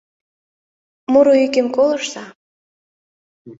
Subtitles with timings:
[1.11, 2.25] Муро йӱкем колыштса